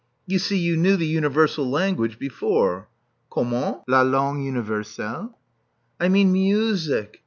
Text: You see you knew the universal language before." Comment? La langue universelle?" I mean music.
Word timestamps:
You 0.25 0.39
see 0.39 0.57
you 0.57 0.77
knew 0.77 0.97
the 0.97 1.05
universal 1.05 1.69
language 1.69 2.17
before." 2.17 2.87
Comment? 3.29 3.81
La 3.87 4.01
langue 4.01 4.43
universelle?" 4.43 5.37
I 5.99 6.09
mean 6.09 6.31
music. 6.31 7.19